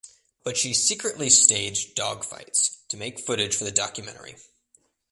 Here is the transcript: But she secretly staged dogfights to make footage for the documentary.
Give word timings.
But 0.43 0.57
she 0.57 0.73
secretly 0.73 1.29
staged 1.29 1.95
dogfights 1.95 2.87
to 2.87 2.97
make 2.97 3.23
footage 3.23 3.55
for 3.55 3.65
the 3.65 3.71
documentary. 3.71 4.35